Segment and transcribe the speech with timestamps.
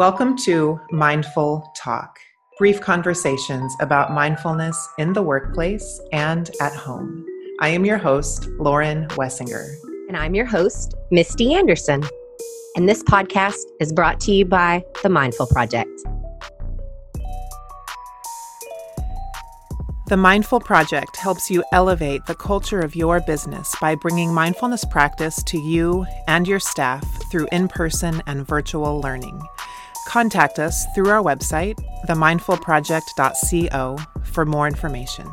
[0.00, 2.20] Welcome to Mindful Talk,
[2.56, 7.26] brief conversations about mindfulness in the workplace and at home.
[7.60, 9.66] I am your host, Lauren Wessinger.
[10.08, 12.02] And I'm your host, Misty Anderson.
[12.76, 15.90] And this podcast is brought to you by the Mindful Project.
[20.06, 25.42] The Mindful Project helps you elevate the culture of your business by bringing mindfulness practice
[25.42, 29.42] to you and your staff through in person and virtual learning.
[30.06, 35.26] Contact us through our website, themindfulproject.co, for more information.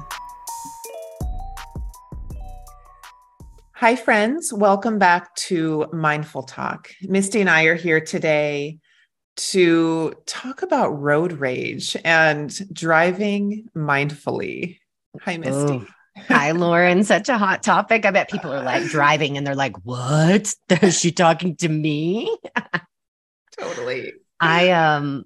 [3.74, 4.52] Hi, friends.
[4.52, 6.90] Welcome back to Mindful Talk.
[7.04, 8.80] Misty and I are here today
[9.36, 14.80] to talk about road rage and driving mindfully.
[15.22, 15.76] Hi, Misty.
[15.76, 15.88] Ooh.
[16.28, 17.04] Hi, Lauren.
[17.04, 18.06] Such a hot topic.
[18.06, 20.54] I bet people are like driving and they're like, what?
[20.82, 22.36] Is she talking to me?
[23.60, 24.14] totally.
[24.40, 25.26] I, um,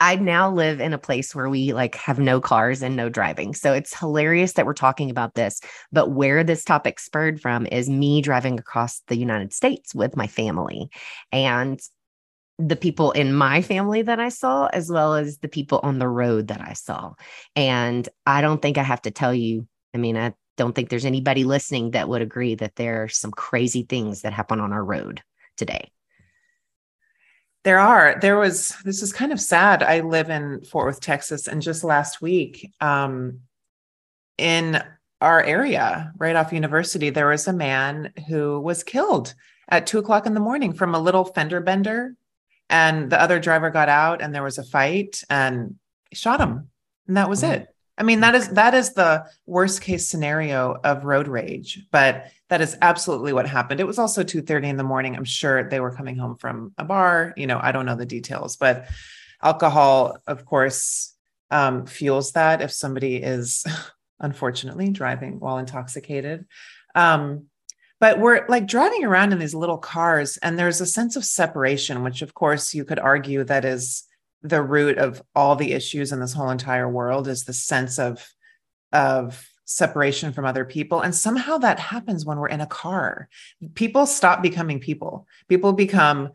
[0.00, 3.54] I now live in a place where we like have no cars and no driving.
[3.54, 5.60] So it's hilarious that we're talking about this.
[5.92, 10.26] But where this topic spurred from is me driving across the United States with my
[10.26, 10.88] family.
[11.32, 11.78] And
[12.58, 16.08] the people in my family that I saw, as well as the people on the
[16.08, 17.12] road that I saw.
[17.54, 21.06] And I don't think I have to tell you, I mean, I don't think there's
[21.06, 24.84] anybody listening that would agree that there are some crazy things that happen on our
[24.84, 25.22] road
[25.56, 25.90] today.
[27.64, 28.18] There are.
[28.20, 29.82] There was, this is kind of sad.
[29.82, 33.40] I live in Fort Worth, Texas, and just last week, um,
[34.38, 34.82] in
[35.20, 39.34] our area, right off University, there was a man who was killed
[39.68, 42.14] at two o'clock in the morning from a little fender bender
[42.70, 45.76] and the other driver got out and there was a fight and
[46.12, 46.68] shot him
[47.06, 47.62] and that was mm-hmm.
[47.62, 52.26] it i mean that is that is the worst case scenario of road rage but
[52.50, 53.80] that is absolutely what happened.
[53.80, 55.16] It was also 2.30 in the morning.
[55.16, 58.06] I'm sure they were coming home from a bar you know i don't know the
[58.06, 58.88] details but
[59.42, 61.14] alcohol of course
[61.50, 63.64] um, fuels that if somebody is
[64.20, 66.46] unfortunately driving while intoxicated.
[66.94, 67.46] Um,
[67.98, 72.02] but we're like driving around in these little cars and there's a sense of separation
[72.02, 74.04] which of course you could argue that is
[74.42, 78.26] the root of all the issues in this whole entire world is the sense of
[78.90, 81.00] of separation from other people.
[81.00, 83.28] And somehow that happens when we're in a car.
[83.74, 85.26] People stop becoming people.
[85.48, 86.30] People become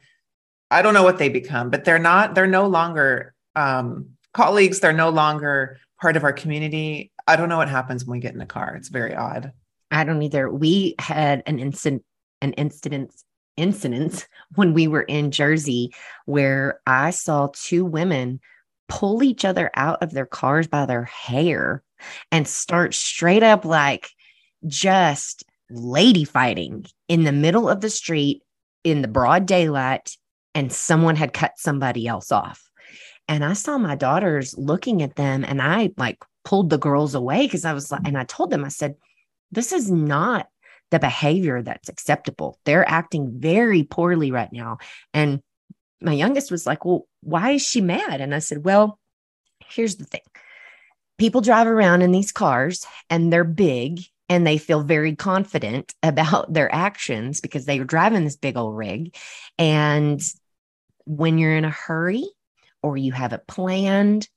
[0.72, 4.79] i don't know what they become but they're not they're no longer um, colleagues.
[4.79, 7.12] They're no longer part of our community.
[7.28, 8.75] I don't know what happens when we get in a car.
[8.75, 9.52] It's very odd.
[9.90, 10.50] I don't either.
[10.50, 12.03] We had an incident,
[12.41, 13.13] an incident,
[13.57, 15.94] incidents when we were in Jersey
[16.25, 18.41] where I saw two women
[18.90, 21.81] pull each other out of their cars by their hair
[22.31, 24.09] and start straight up like
[24.67, 28.41] just lady fighting in the middle of the street
[28.83, 30.17] in the broad daylight
[30.53, 32.69] and someone had cut somebody else off.
[33.27, 37.45] And I saw my daughters looking at them and I like pulled the girls away
[37.45, 38.95] because I was like, and I told them, I said,
[39.51, 40.47] this is not
[40.91, 42.59] the behavior that's acceptable.
[42.66, 44.77] They're acting very poorly right now.
[45.13, 45.41] And
[46.01, 48.22] my youngest was like, Well, why is she mad?
[48.22, 48.99] And I said, Well,
[49.67, 50.22] here's the thing
[51.18, 56.52] people drive around in these cars and they're big and they feel very confident about
[56.52, 59.16] their actions because they are driving this big old rig.
[59.58, 60.22] And
[61.06, 62.26] when you're in a hurry
[62.81, 64.28] or you have it planned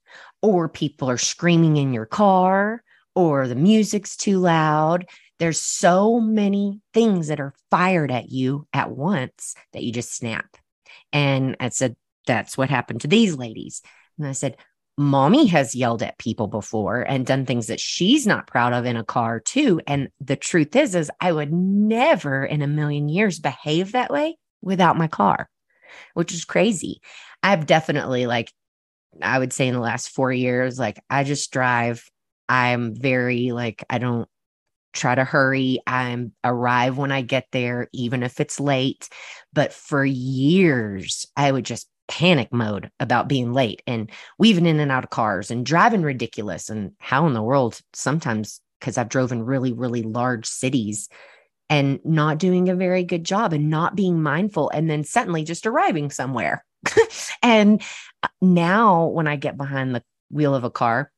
[0.43, 2.83] or people are screaming in your car
[3.15, 5.07] or the music's too loud.
[5.39, 10.57] There's so many things that are fired at you at once that you just snap.
[11.13, 11.97] And I said,
[12.27, 13.83] that's what happened to these ladies.
[14.19, 14.57] And I said,
[14.99, 18.97] mommy has yelled at people before and done things that she's not proud of in
[18.97, 19.81] a car too.
[19.87, 24.37] And the truth is, is I would never in a million years behave that way
[24.61, 25.49] without my car,
[26.15, 27.01] which is crazy.
[27.43, 28.53] I've definitely like,
[29.23, 32.05] I would say in the last four years, like I just drive
[32.49, 34.29] I'm very like, I don't
[34.93, 35.81] try to hurry.
[35.87, 39.09] I'm arrive when I get there, even if it's late.
[39.53, 44.91] But for years, I would just panic mode about being late and weaving in and
[44.91, 46.71] out of cars and driving ridiculous.
[46.71, 51.09] And how in the world sometimes, because I've driven really, really large cities
[51.71, 55.67] and not doing a very good job and not being mindful and then suddenly just
[55.67, 56.65] arriving somewhere.
[57.43, 57.83] and
[58.23, 61.13] uh, now when I get behind the wheel of a car,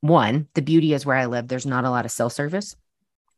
[0.00, 2.74] one, the beauty is where I live, there's not a lot of cell service.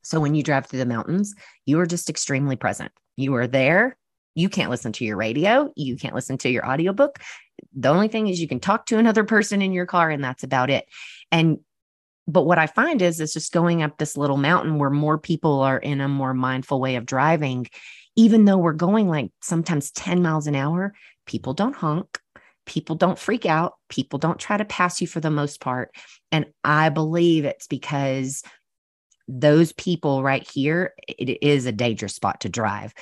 [0.02, 1.34] So when you drive through the mountains,
[1.66, 2.92] you are just extremely present.
[3.16, 3.96] You are there.
[4.38, 5.72] You can't listen to your radio.
[5.76, 7.18] You can't listen to your audiobook.
[7.74, 10.44] The only thing is you can talk to another person in your car, and that's
[10.44, 10.86] about it.
[11.32, 11.58] And
[12.26, 15.60] but what I find is it's just going up this little mountain where more people
[15.60, 17.66] are in a more mindful way of driving,
[18.16, 20.92] even though we're going like sometimes 10 miles an hour,
[21.24, 22.20] people don't honk
[22.68, 23.74] people don't freak out.
[23.88, 25.90] People don't try to pass you for the most part.
[26.30, 28.44] And I believe it's because
[29.26, 32.94] those people right here, it is a dangerous spot to drive.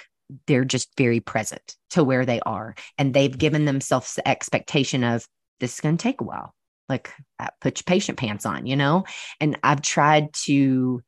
[0.47, 2.75] They're just very present to where they are.
[2.99, 5.27] And they've given themselves the expectation of
[5.61, 6.55] this is going to take a while.
[6.89, 9.05] Like uh, put your patient pants on, you know?
[9.41, 11.03] And I've tried to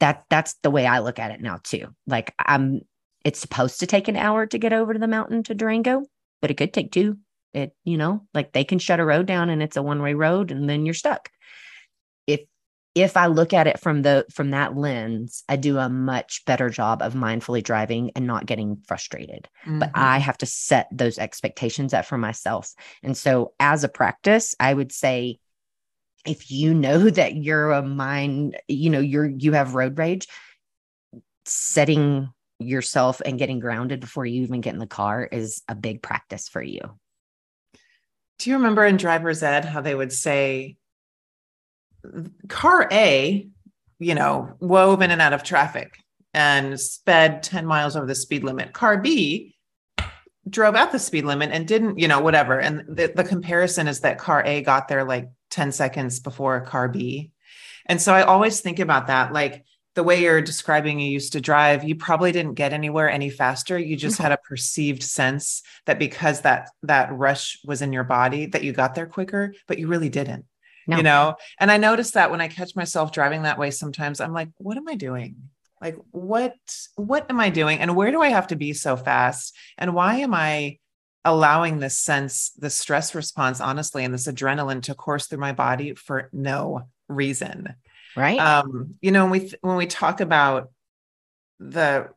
[0.00, 1.88] that that's the way I look at it now too.
[2.06, 2.82] Like I'm
[3.24, 6.04] it's supposed to take an hour to get over to the mountain to Durango,
[6.42, 7.18] but it could take two.
[7.54, 10.50] It, you know, like they can shut a road down and it's a one-way road
[10.50, 11.30] and then you're stuck.
[12.94, 16.70] If I look at it from the from that lens, I do a much better
[16.70, 19.48] job of mindfully driving and not getting frustrated.
[19.64, 19.80] Mm-hmm.
[19.80, 22.72] But I have to set those expectations up for myself.
[23.02, 25.38] And so as a practice, I would say
[26.24, 30.28] if you know that you're a mind, you know, you're you have road rage,
[31.44, 36.02] setting yourself and getting grounded before you even get in the car is a big
[36.02, 36.80] practice for you.
[38.38, 40.76] Do you remember in driver's ed how they would say
[42.48, 43.48] car A,
[43.98, 45.96] you know, wove in and out of traffic
[46.32, 48.72] and sped 10 miles over the speed limit.
[48.72, 49.54] Car B
[50.48, 52.58] drove at the speed limit and didn't, you know, whatever.
[52.58, 56.88] And the, the comparison is that car A got there like 10 seconds before car
[56.88, 57.30] B.
[57.86, 59.32] And so I always think about that.
[59.32, 59.64] Like
[59.94, 63.78] the way you're describing you used to drive, you probably didn't get anywhere any faster.
[63.78, 68.46] You just had a perceived sense that because that that rush was in your body
[68.46, 70.46] that you got there quicker, but you really didn't.
[70.86, 70.96] No.
[70.96, 74.32] You know, and I notice that when I catch myself driving that way sometimes I'm
[74.32, 75.36] like, what am I doing?
[75.80, 76.54] Like what
[76.96, 79.56] what am I doing and where do I have to be so fast?
[79.78, 80.78] And why am I
[81.24, 85.94] allowing this sense, the stress response honestly and this adrenaline to course through my body
[85.94, 87.74] for no reason?
[88.16, 90.70] right um you know when we when we talk about
[91.58, 92.08] the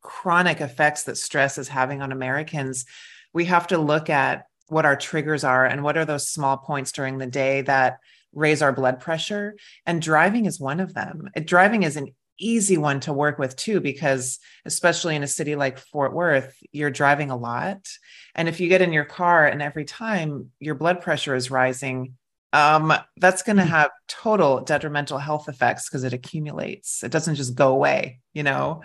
[0.00, 2.84] chronic effects that stress is having on americans
[3.32, 6.92] we have to look at what our triggers are and what are those small points
[6.92, 7.98] during the day that
[8.32, 9.56] raise our blood pressure
[9.86, 13.80] and driving is one of them driving is an easy one to work with too
[13.80, 17.88] because especially in a city like Fort Worth you're driving a lot
[18.34, 22.14] and if you get in your car and every time your blood pressure is rising
[22.52, 23.72] um, that's going to mm-hmm.
[23.72, 27.02] have total detrimental health effects because it accumulates.
[27.02, 28.82] It doesn't just go away, you know?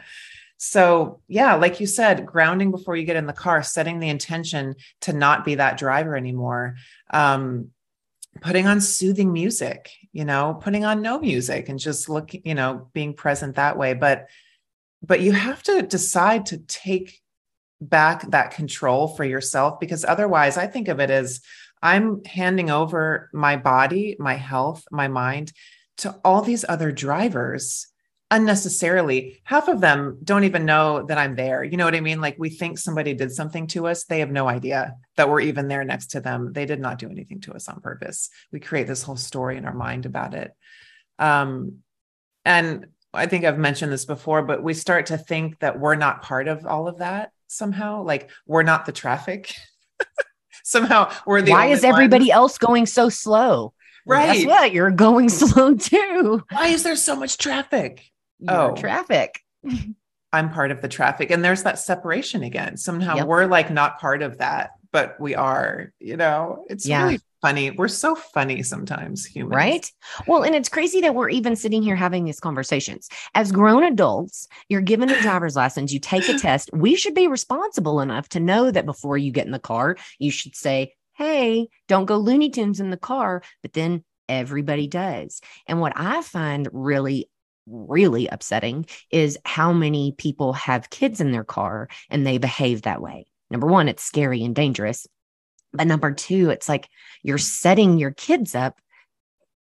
[0.57, 4.75] So, yeah, like you said, grounding before you get in the car, setting the intention
[5.01, 6.75] to not be that driver anymore,
[7.11, 7.69] um,
[8.39, 12.88] putting on soothing music, you know, putting on no music and just look, you know,
[12.94, 13.94] being present that way.
[13.94, 14.30] But,
[15.04, 17.22] but you have to decide to take
[17.81, 21.42] back that control for yourself because otherwise, I think of it as
[21.81, 25.51] I'm handing over my body, my health, my mind
[25.98, 27.88] to all these other drivers
[28.31, 29.39] unnecessarily.
[29.44, 31.63] Half of them don't even know that I'm there.
[31.63, 32.22] You know what I mean?
[32.22, 34.06] Like we think somebody did something to us.
[34.06, 36.54] They have no idea that we're even there next to them.
[36.54, 38.30] They did not do anything to us on purpose.
[38.51, 40.54] We create this whole story in our mind about it.
[41.19, 41.80] Um,
[42.45, 46.24] and I think I've mentioned this before, but we start to think that we're not
[46.24, 48.04] part of all of that somehow.
[48.04, 49.54] Like we're not the traffic.
[50.63, 53.74] somehow we're the why is everybody else going so slow
[54.06, 58.10] right guess what you're going slow too why is there so much traffic
[58.41, 59.39] You're oh traffic
[60.33, 63.27] i'm part of the traffic and there's that separation again somehow yep.
[63.27, 67.04] we're like not part of that but we are you know it's yeah.
[67.04, 67.71] really funny.
[67.71, 69.56] We're so funny sometimes, humans.
[69.56, 69.92] Right.
[70.27, 73.09] Well, and it's crazy that we're even sitting here having these conversations.
[73.33, 76.69] As grown adults, you're given a driver's license, you take a test.
[76.71, 80.31] We should be responsible enough to know that before you get in the car, you
[80.31, 83.44] should say, Hey, don't go Looney Tunes in the car.
[83.61, 85.42] But then everybody does.
[85.68, 87.30] And what I find really
[87.68, 93.01] really upsetting is how many people have kids in their car and they behave that
[93.01, 93.25] way.
[93.49, 95.07] Number one, it's scary and dangerous.
[95.73, 96.89] But number two, it's like
[97.23, 98.80] you're setting your kids up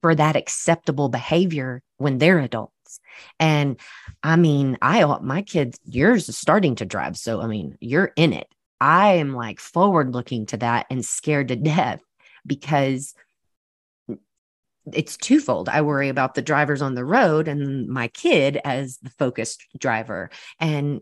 [0.01, 2.99] for that acceptable behavior when they're adults.
[3.39, 3.79] And
[4.21, 7.17] I mean, I uh, my kids, yours is starting to drive.
[7.17, 8.47] So I mean, you're in it.
[8.79, 12.01] I am like forward looking to that and scared to death
[12.45, 13.15] because
[14.93, 15.69] it's twofold.
[15.69, 20.29] I worry about the drivers on the road and my kid as the focused driver.
[20.59, 21.01] And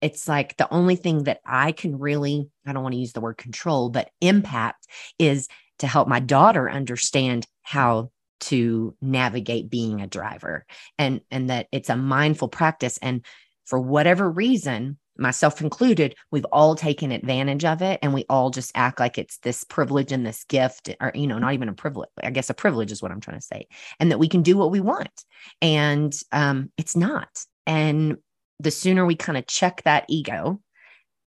[0.00, 3.20] it's like the only thing that I can really, I don't want to use the
[3.20, 4.86] word control, but impact
[5.18, 5.48] is
[5.78, 8.10] to help my daughter understand how
[8.40, 10.66] to navigate being a driver
[10.98, 13.24] and and that it's a mindful practice and
[13.64, 18.72] for whatever reason myself included we've all taken advantage of it and we all just
[18.74, 22.10] act like it's this privilege and this gift or you know not even a privilege
[22.22, 23.66] i guess a privilege is what i'm trying to say
[24.00, 25.24] and that we can do what we want
[25.62, 27.28] and um it's not
[27.66, 28.16] and
[28.60, 30.60] the sooner we kind of check that ego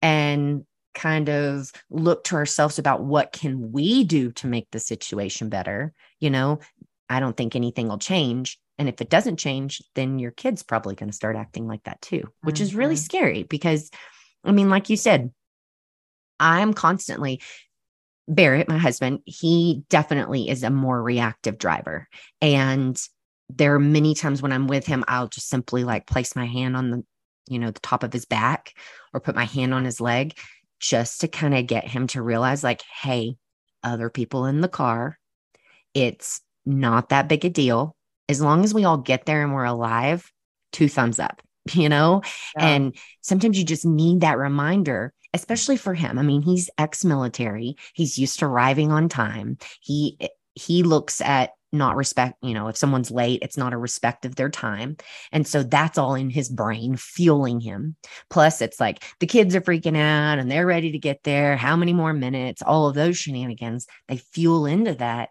[0.03, 0.65] and
[0.97, 5.93] kind of look to ourselves about what can we do to make the situation better,
[6.21, 6.59] you know,
[7.09, 8.59] I don't think anything will change.
[8.79, 12.01] And if it doesn't change, then your kid's probably going to start acting like that
[12.03, 12.63] too, which mm-hmm.
[12.63, 13.05] is really mm-hmm.
[13.05, 13.91] scary because,
[14.45, 15.33] I mean, like you said,
[16.39, 17.41] I'm constantly,
[18.29, 22.09] Barrett, my husband, he definitely is a more reactive driver.
[22.43, 23.01] And
[23.49, 26.77] there are many times when I'm with him, I'll just simply like place my hand
[26.77, 27.05] on the,
[27.49, 28.75] you know, the top of his back
[29.15, 30.37] or put my hand on his leg
[30.81, 33.37] just to kind of get him to realize, like, hey,
[33.83, 35.19] other people in the car,
[35.95, 37.97] it's not that big a deal.
[38.29, 40.31] As long as we all get there and we're alive,
[40.73, 41.43] two thumbs up,
[41.73, 42.23] you know?
[42.57, 42.67] Yeah.
[42.67, 46.19] And sometimes you just need that reminder, especially for him.
[46.19, 49.59] I mean, he's ex military, he's used to arriving on time.
[49.81, 50.19] He,
[50.55, 54.37] he looks at not respect, you know, if someone's late, it's not a respect of
[54.37, 54.97] their time.
[55.33, 57.97] And so that's all in his brain, fueling him.
[58.31, 61.57] Plus, it's like the kids are freaking out and they're ready to get there.
[61.57, 62.63] How many more minutes?
[62.63, 65.31] All of those shenanigans, they fuel into that.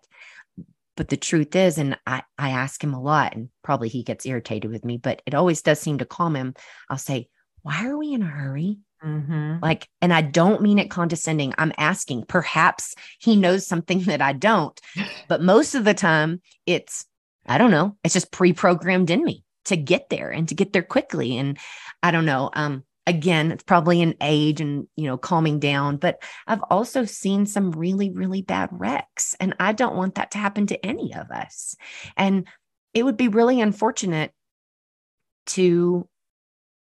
[0.95, 4.25] But the truth is, and I, I ask him a lot, and probably he gets
[4.25, 6.53] irritated with me, but it always does seem to calm him.
[6.89, 7.27] I'll say,
[7.61, 8.79] Why are we in a hurry?
[9.03, 9.57] Mm-hmm.
[9.61, 11.53] Like, and I don't mean it condescending.
[11.57, 14.79] I'm asking, perhaps he knows something that I don't.
[15.27, 17.05] But most of the time, it's,
[17.47, 20.71] I don't know, it's just pre programmed in me to get there and to get
[20.71, 21.37] there quickly.
[21.37, 21.57] And
[22.03, 22.51] I don't know.
[22.53, 27.45] Um, again, it's probably an age and, you know, calming down, but I've also seen
[27.45, 29.35] some really, really bad wrecks.
[29.39, 31.75] And I don't want that to happen to any of us.
[32.17, 32.47] And
[32.93, 34.31] it would be really unfortunate
[35.47, 36.07] to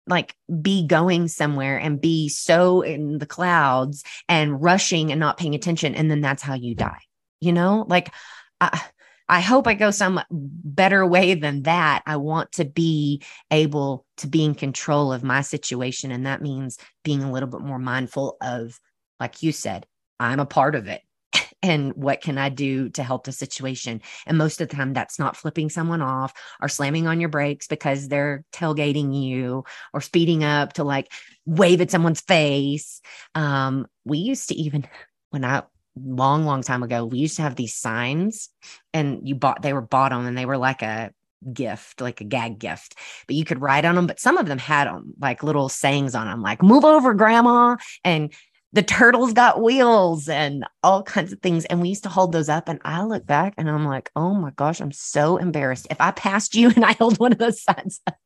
[0.06, 5.54] like be going somewhere and be so in the clouds and rushing and not paying
[5.54, 7.00] attention and then that's how you die
[7.40, 8.12] you know like
[8.61, 8.83] I,
[9.28, 12.02] I hope I go some better way than that.
[12.07, 16.11] I want to be able to be in control of my situation.
[16.11, 18.78] And that means being a little bit more mindful of,
[19.19, 19.87] like you said,
[20.21, 21.00] I'm a part of it
[21.62, 24.02] and what can I do to help the situation?
[24.26, 27.66] And most of the time, that's not flipping someone off or slamming on your brakes
[27.66, 31.11] because they're tailgating you or speeding up to like
[31.47, 33.00] wave at someone's face.
[33.35, 34.87] Um, we used to even,
[35.31, 35.62] when I,
[35.96, 38.48] long, long time ago, we used to have these signs
[38.92, 41.12] and you bought, they were bought on and they were like a,
[41.52, 42.96] gift, like a gag gift,
[43.26, 44.06] but you could write on them.
[44.06, 47.76] But some of them had them like little sayings on them, like move over, grandma.
[48.02, 48.32] And
[48.72, 51.64] the turtles got wheels and all kinds of things.
[51.66, 52.68] And we used to hold those up.
[52.68, 55.86] And I look back and I'm like, oh my gosh, I'm so embarrassed.
[55.90, 58.16] If I passed you and I held one of those signs up,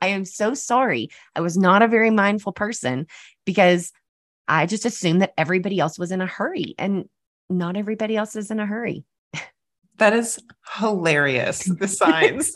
[0.00, 1.10] I am so sorry.
[1.34, 3.06] I was not a very mindful person
[3.44, 3.92] because
[4.48, 7.08] I just assumed that everybody else was in a hurry and
[7.48, 9.04] not everybody else is in a hurry.
[9.98, 10.40] That is
[10.76, 11.68] hilarious.
[11.78, 12.52] The signs.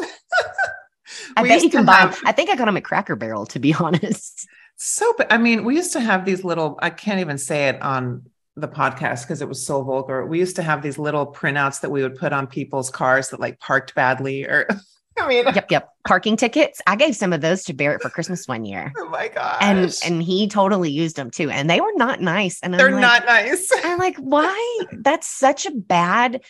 [1.37, 2.21] I bet you can buy have...
[2.25, 4.47] I think I got them at Cracker Barrel, to be honest.
[4.77, 8.27] So, I mean, we used to have these little, I can't even say it on
[8.55, 10.27] the podcast because it was so vulgar.
[10.27, 13.41] We used to have these little printouts that we would put on people's cars that
[13.41, 14.69] like parked badly or
[15.21, 15.89] I mean Yep, yep.
[16.07, 16.81] Parking tickets.
[16.87, 18.93] I gave some of those to Barrett for Christmas one year.
[19.09, 19.59] Oh my god.
[19.61, 21.51] And and he totally used them too.
[21.51, 22.61] And they were not nice.
[22.63, 23.71] And they're like, not nice.
[23.85, 24.81] I'm like, why?
[24.93, 26.43] That's such a bad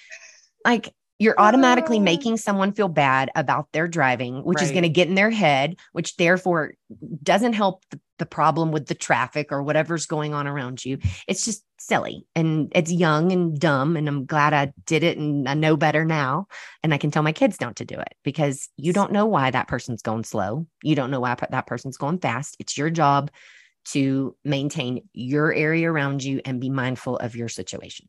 [0.65, 2.03] like you're automatically oh.
[2.03, 4.65] making someone feel bad about their driving, which right.
[4.65, 6.75] is going to get in their head, which therefore
[7.23, 10.99] doesn't help the, the, problem with the traffic or whatever's going on around you.
[11.27, 13.97] It's just silly and it's young and dumb.
[13.97, 16.47] And I'm glad I did it and I know better now.
[16.83, 19.51] And I can tell my kids not to do it because you don't know why
[19.51, 20.67] that person's going slow.
[20.83, 22.57] You don't know why that person's going fast.
[22.59, 23.31] It's your job
[23.87, 28.09] to maintain your area around you and be mindful of your situation.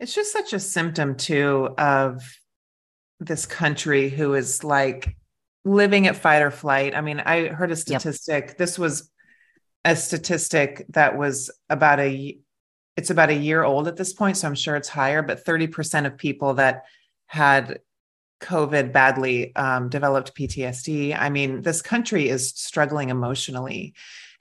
[0.00, 2.22] It's just such a symptom too of
[3.20, 5.14] this country who is like
[5.64, 6.94] living at fight or flight.
[6.94, 8.48] I mean, I heard a statistic.
[8.48, 8.56] Yep.
[8.56, 9.10] This was
[9.84, 12.38] a statistic that was about a
[12.96, 16.06] it's about a year old at this point, so I'm sure it's higher, but 30%
[16.06, 16.82] of people that
[17.26, 17.80] had
[18.40, 21.16] COVID badly um, developed PTSD.
[21.18, 23.94] I mean, this country is struggling emotionally.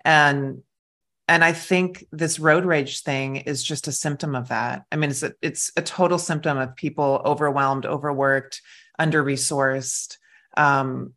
[0.03, 0.63] And
[1.29, 4.83] and i think this road rage thing is just a symptom of that.
[4.91, 8.61] I mean it's a, it's a total symptom of people overwhelmed overworked
[8.97, 10.17] under resourced
[10.57, 11.13] um,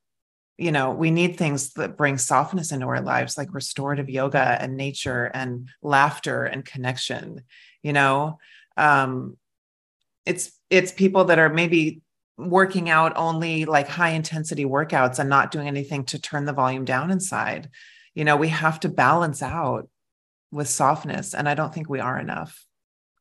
[0.59, 4.76] you know we need things that bring softness into our lives like restorative yoga and
[4.76, 7.42] nature and laughter and connection
[7.83, 8.38] you know?
[8.76, 9.37] Um,
[10.25, 12.00] it's it's people that are maybe
[12.38, 16.85] working out only like high intensity workouts and not doing anything to turn the volume
[16.85, 17.69] down inside.
[18.14, 19.88] You know we have to balance out
[20.52, 21.35] with softness.
[21.35, 22.64] And I don't think we are enough.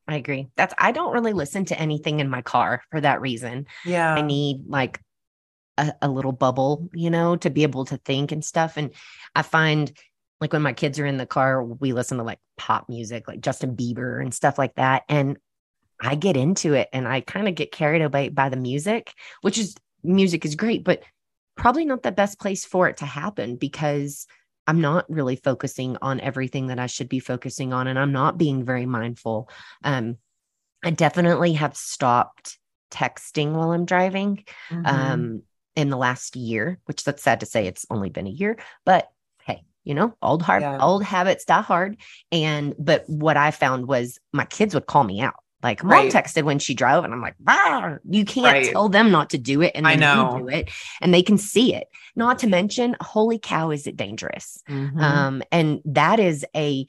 [0.06, 0.48] I agree.
[0.56, 3.66] That's, I don't really listen to anything in my car for that reason.
[3.84, 4.14] Yeah.
[4.14, 5.00] I need like
[5.78, 8.76] a, a little bubble, you know, to be able to think and stuff.
[8.76, 8.90] And
[9.34, 9.90] I find
[10.40, 13.40] like when my kids are in the car, we listen to like pop music, like
[13.40, 15.04] Justin Bieber and stuff like that.
[15.08, 15.38] And
[16.00, 19.56] I get into it and I kind of get carried away by the music, which
[19.56, 21.02] is music is great, but
[21.56, 24.26] probably not the best place for it to happen because
[24.66, 28.38] I'm not really focusing on everything that I should be focusing on and I'm not
[28.38, 29.48] being very mindful.
[29.82, 30.18] Um,
[30.84, 32.58] I definitely have stopped
[32.90, 34.86] texting while I'm driving mm-hmm.
[34.86, 35.42] um,
[35.74, 39.08] in the last year, which that's sad to say it's only been a year, but
[39.44, 40.78] hey, you know, old hard, yeah.
[40.78, 41.96] old habits die hard.
[42.30, 45.41] And but what I found was my kids would call me out.
[45.62, 46.12] Like mom right.
[46.12, 47.36] texted when she drove, and I'm like,
[48.08, 48.72] you can't right.
[48.72, 51.74] tell them not to do it, and I know do it, and they can see
[51.74, 51.88] it.
[52.16, 54.62] Not to mention, holy cow, is it dangerous?
[54.68, 54.98] Mm-hmm.
[54.98, 56.86] Um, and that is a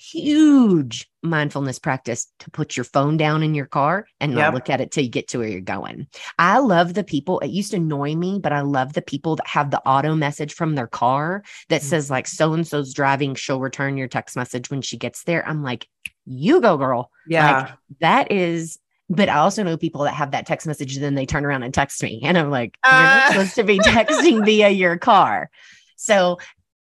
[0.00, 4.54] huge mindfulness practice to put your phone down in your car and not yep.
[4.54, 6.06] look at it till you get to where you're going.
[6.38, 9.46] I love the people, it used to annoy me, but I love the people that
[9.46, 11.88] have the auto message from their car that mm-hmm.
[11.88, 15.46] says, like, so and so's driving, she'll return your text message when she gets there.
[15.46, 15.86] I'm like,
[16.30, 17.10] you go, girl.
[17.26, 17.60] Yeah.
[17.60, 17.70] Like,
[18.00, 18.78] that is
[19.10, 21.64] but I also know people that have that text message, and then they turn around
[21.64, 22.20] and text me.
[22.22, 23.28] And I'm like, you're uh.
[23.28, 25.50] supposed to be texting via your car.
[25.96, 26.38] So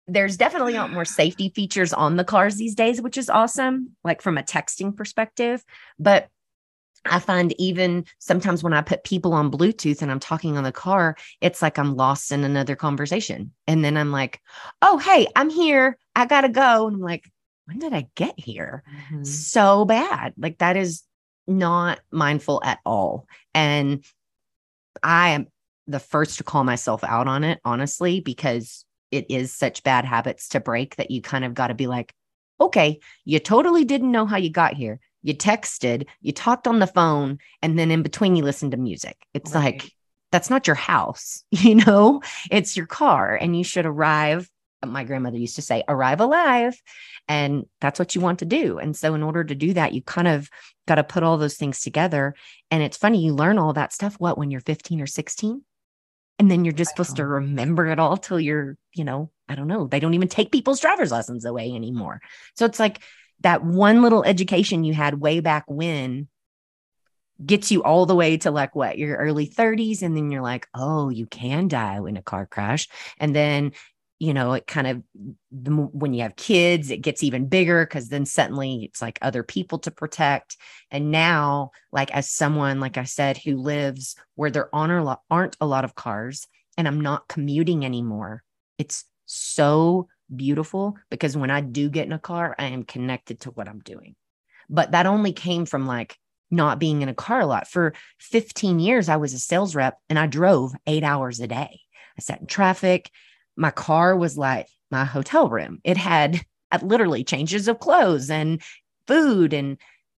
[0.07, 3.97] there's definitely a lot more safety features on the cars these days, which is awesome,
[4.05, 5.65] like from a texting perspective.
[5.99, 6.29] But
[7.05, 10.71] I find even sometimes when I put people on Bluetooth and I'm talking on the
[10.71, 13.53] car, it's like I'm lost in another conversation.
[13.67, 14.41] And then I'm like,
[14.81, 15.99] oh, hey, I'm here.
[16.15, 16.87] I got to go.
[16.87, 17.29] And I'm like,
[17.67, 18.83] when did I get here?
[18.91, 19.25] Mm-hmm.
[19.25, 20.35] So bad.
[20.37, 21.03] Like that is
[21.47, 23.27] not mindful at all.
[23.55, 24.05] And
[25.03, 25.47] I am
[25.87, 30.49] the first to call myself out on it, honestly, because it is such bad habits
[30.51, 32.15] to break that you kind of got to be like,
[32.61, 35.01] okay, you totally didn't know how you got here.
[35.23, 39.17] You texted, you talked on the phone, and then in between you listened to music.
[39.35, 39.75] It's right.
[39.75, 39.93] like,
[40.31, 44.49] that's not your house, you know, it's your car, and you should arrive.
[44.83, 46.81] Uh, my grandmother used to say, arrive alive.
[47.29, 48.79] And that's what you want to do.
[48.79, 50.49] And so, in order to do that, you kind of
[50.89, 52.35] got to put all those things together.
[52.71, 55.63] And it's funny, you learn all that stuff, what, when you're 15 or 16?
[56.39, 59.69] and then you're just supposed to remember it all till you're you know i don't
[59.69, 62.21] know they don't even take people's driver's lessons away anymore
[62.57, 63.01] so it's like
[63.41, 66.29] that one little education you had way back when
[67.45, 70.67] gets you all the way to like what your early 30s and then you're like
[70.75, 73.73] oh you can die in a car crash and then
[74.23, 75.03] you know, it kind of
[75.51, 79.81] when you have kids, it gets even bigger because then suddenly it's like other people
[79.81, 80.57] to protect.
[80.93, 85.85] And now, like as someone, like I said, who lives where there aren't a lot
[85.85, 86.47] of cars,
[86.79, 88.45] and I'm not commuting anymore,
[88.79, 93.51] it's so beautiful because when I do get in a car, I am connected to
[93.51, 94.15] what I'm doing.
[94.71, 96.17] But that only came from like
[96.49, 97.67] not being in a car a lot.
[97.67, 101.81] For 15 years, I was a sales rep and I drove eight hours a day.
[102.17, 103.11] I sat in traffic
[103.57, 105.81] my car was like my hotel room.
[105.85, 106.45] It had
[106.83, 108.63] literally changes of clothes and
[109.07, 109.53] food.
[109.53, 109.79] And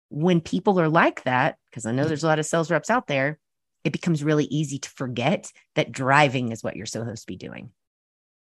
[0.09, 3.07] when people are like that, because I know there's a lot of sales reps out
[3.07, 3.39] there,
[3.83, 7.71] it becomes really easy to forget that driving is what you're supposed to be doing.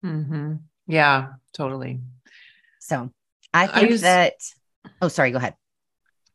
[0.04, 0.54] Mm-hmm.
[0.86, 2.00] Yeah, totally.
[2.80, 3.10] So
[3.52, 4.34] I think I use, that,
[5.02, 5.54] oh, sorry, go ahead.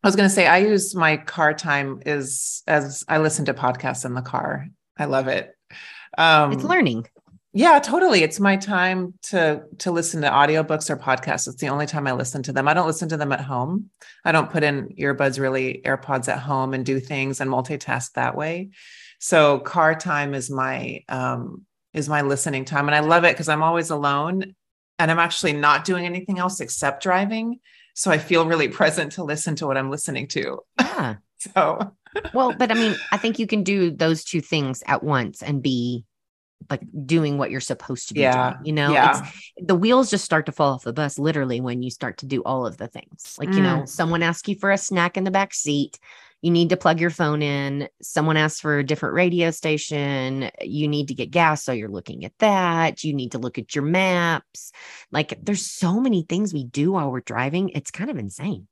[0.03, 3.55] I was going to say, I use my car time is as I listen to
[3.55, 4.67] podcasts in the car.
[4.97, 5.51] I love it.
[6.17, 7.07] Um, it's learning.
[7.57, 8.21] Yeah, totally.
[8.21, 11.47] It's my time to to listen to audiobooks or podcasts.
[11.47, 12.67] It's the only time I listen to them.
[12.67, 13.91] I don't listen to them at home.
[14.25, 18.35] I don't put in earbuds really AirPods at home and do things and multitask that
[18.35, 18.71] way.
[19.19, 23.47] So car time is my um is my listening time and I love it because
[23.47, 24.53] I'm always alone
[24.99, 27.61] and I'm actually not doing anything else except driving.
[27.93, 30.59] So I feel really present to listen to what I'm listening to.
[30.77, 31.15] Yeah.
[31.37, 31.95] so
[32.33, 35.61] well, but I mean, I think you can do those two things at once and
[35.61, 36.03] be
[36.69, 38.53] like doing what you're supposed to be yeah.
[38.53, 38.65] doing.
[38.65, 39.29] You know, yeah.
[39.57, 42.41] the wheels just start to fall off the bus literally when you start to do
[42.43, 43.35] all of the things.
[43.37, 43.55] Like, mm.
[43.55, 43.89] you know, mm.
[43.89, 45.99] someone asks you for a snack in the back seat.
[46.41, 47.87] You need to plug your phone in.
[48.01, 50.51] Someone asks for a different radio station.
[50.61, 51.63] You need to get gas.
[51.63, 53.03] So you're looking at that.
[53.03, 54.71] You need to look at your maps.
[55.11, 57.69] Like, there's so many things we do while we're driving.
[57.69, 58.67] It's kind of insane.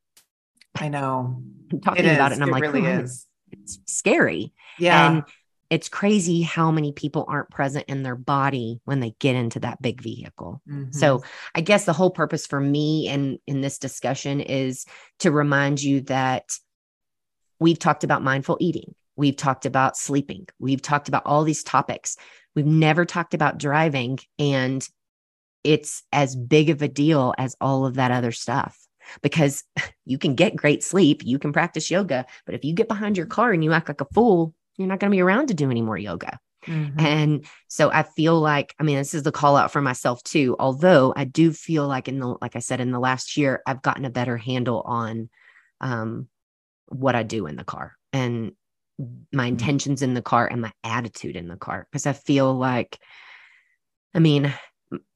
[0.76, 1.42] I know.
[1.72, 2.38] I'm talking it about is.
[2.38, 3.26] it and I'm it like, really oh, is.
[3.52, 4.54] It's scary.
[4.78, 5.12] Yeah.
[5.12, 5.24] And
[5.74, 9.82] it's crazy how many people aren't present in their body when they get into that
[9.82, 10.62] big vehicle.
[10.70, 10.92] Mm-hmm.
[10.92, 11.24] So,
[11.56, 14.86] I guess the whole purpose for me and in this discussion is
[15.22, 16.44] to remind you that
[17.60, 22.18] we've talked about mindful eating, we've talked about sleeping, we've talked about all these topics.
[22.56, 24.88] We've never talked about driving, and
[25.64, 28.78] it's as big of a deal as all of that other stuff
[29.24, 29.64] because
[30.06, 33.26] you can get great sleep, you can practice yoga, but if you get behind your
[33.26, 35.70] car and you act like a fool, you're not going to be around to do
[35.72, 36.40] any more yoga.
[36.66, 37.00] Mm-hmm.
[37.00, 40.56] And so I feel like, I mean, this is the call out for myself too.
[40.60, 43.82] Although I do feel like in the, like I said, in the last year, I've
[43.82, 45.30] gotten a better handle on
[45.82, 46.28] um,
[46.88, 48.54] what I do in the car and
[48.98, 49.48] my mm-hmm.
[49.48, 51.88] intentions in the car and my attitude in the car.
[51.92, 52.98] Cause I feel like,
[54.14, 54.54] I mean,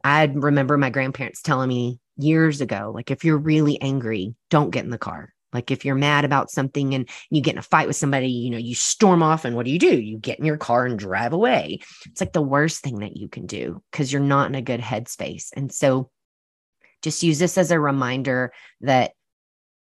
[0.04, 4.84] I remember my grandparents telling me years ago, like, if you're really angry, don't get
[4.84, 5.34] in the car.
[5.54, 8.50] Like if you're mad about something and you get in a fight with somebody, you
[8.50, 10.00] know, you storm off and what do you do?
[10.00, 11.80] You get in your car and drive away.
[12.06, 14.82] It's like the worst thing that you can do because you're not in a good
[14.82, 15.50] headspace.
[15.56, 16.10] And so
[17.02, 19.12] just use this as a reminder that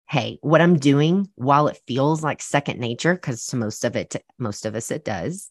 [0.09, 4.15] hey, what I'm doing while it feels like second nature because to most of it
[4.37, 5.49] most of us it does,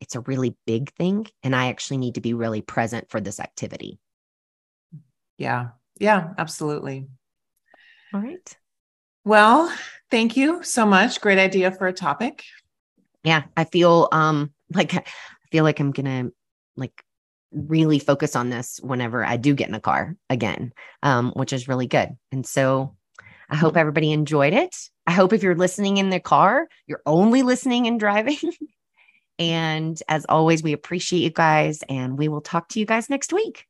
[0.00, 3.40] it's a really big thing and I actually need to be really present for this
[3.40, 3.98] activity.
[5.36, 5.70] Yeah.
[5.98, 7.08] Yeah, absolutely.
[8.14, 8.56] All right.
[9.24, 9.72] Well,
[10.10, 11.20] thank you so much.
[11.20, 12.44] Great idea for a topic.
[13.22, 15.04] Yeah, I feel um like I
[15.50, 16.30] feel like I'm gonna
[16.76, 17.04] like
[17.52, 21.68] really focus on this whenever I do get in a car again, um, which is
[21.68, 22.10] really good.
[22.30, 22.96] And so
[23.48, 24.76] I hope everybody enjoyed it.
[25.06, 28.38] I hope if you're listening in the car, you're only listening and driving.
[29.38, 33.32] and as always, we appreciate you guys, and we will talk to you guys next
[33.32, 33.66] week.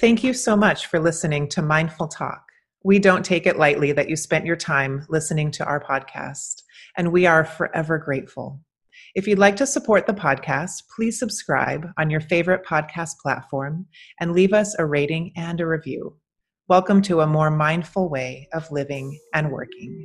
[0.00, 2.44] Thank you so much for listening to Mindful Talk.
[2.84, 6.62] We don't take it lightly that you spent your time listening to our podcast,
[6.96, 8.60] and we are forever grateful.
[9.16, 13.86] If you'd like to support the podcast, please subscribe on your favorite podcast platform
[14.20, 16.16] and leave us a rating and a review.
[16.68, 20.04] Welcome to a more mindful way of living and working.